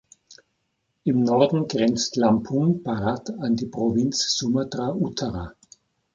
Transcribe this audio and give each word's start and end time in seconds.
Im 1.03 1.21
Norden 1.23 1.67
grenzt 1.67 2.15
Lampung 2.15 2.81
Barat 2.81 3.29
an 3.37 3.55
die 3.55 3.67
Provinz 3.67 4.33
Sumatra 4.35 4.95
Utara. 4.95 5.53